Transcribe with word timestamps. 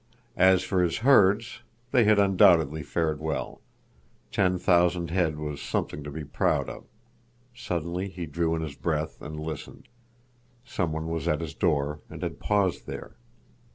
As 0.41 0.63
for 0.63 0.81
his 0.81 0.97
herds, 1.05 1.59
they 1.91 2.05
had 2.05 2.17
undoubtedly 2.17 2.81
fared 2.81 3.19
well. 3.19 3.61
Ten 4.31 4.57
thousand 4.57 5.11
head 5.11 5.37
was 5.37 5.61
something 5.61 6.03
to 6.03 6.09
be 6.09 6.25
proud 6.25 6.69
of— 6.69 6.85
Suddenly 7.53 8.07
he 8.09 8.25
drew 8.25 8.55
in 8.55 8.63
his 8.63 8.73
breath 8.73 9.21
and 9.21 9.39
listened. 9.39 9.87
Someone 10.65 11.05
was 11.07 11.27
at 11.27 11.39
his 11.41 11.53
door 11.53 12.01
and 12.09 12.23
had 12.23 12.39
paused 12.39 12.87
there. 12.87 13.15